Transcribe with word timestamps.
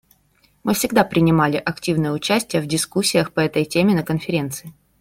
Мы 0.63 0.73
всегда 0.73 1.03
принимали 1.03 1.57
активное 1.57 2.09
участие 2.11 2.63
в 2.63 2.65
дискуссиях 2.65 3.31
по 3.33 3.39
этой 3.39 3.65
теме 3.65 3.93
на 3.93 4.01
Конференции. 4.01 4.73